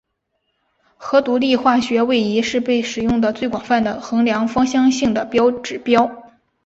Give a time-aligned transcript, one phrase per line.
[0.97, 5.29] 核独立化学位移是被使用得最广泛的衡量芳香性的
[5.61, 6.23] 指标。